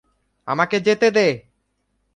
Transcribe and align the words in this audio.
আমাকে 0.47 0.77
যেতে 0.79 1.07
দে! 1.11 1.27